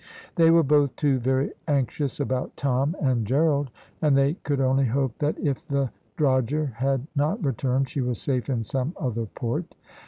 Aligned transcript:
They 0.33 0.49
were 0.49 0.63
both, 0.63 0.95
too, 0.95 1.19
very 1.19 1.51
anxious 1.67 2.19
about 2.19 2.57
Tom 2.57 2.95
and 3.03 3.23
Gerald, 3.23 3.69
and 4.01 4.17
they 4.17 4.33
could 4.33 4.59
only 4.59 4.85
hope 4.85 5.15
that 5.19 5.37
if 5.37 5.67
the 5.67 5.91
drogher 6.17 6.73
had 6.73 7.05
not 7.15 7.45
returned 7.45 7.87
she 7.87 8.01
was 8.01 8.19
safe 8.19 8.49
in 8.49 8.63
some 8.63 8.95
other 8.99 9.27
port. 9.27 9.75